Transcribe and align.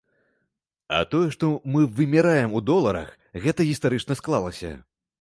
А 0.99 1.01
тое, 1.11 1.27
што 1.35 1.51
мы 1.77 1.83
вымяраем 2.01 2.57
у 2.57 2.65
доларах, 2.73 3.15
гэта 3.47 3.71
гістарычна 3.73 4.13
склалася. 4.25 4.79